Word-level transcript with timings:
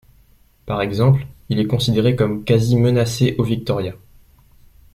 Par 0.65 0.81
exemple, 0.81 1.27
il 1.49 1.59
est 1.59 1.67
considéré 1.67 2.15
comme 2.15 2.43
quasi 2.43 2.75
menacé 2.75 3.35
auVictoria. 3.37 3.93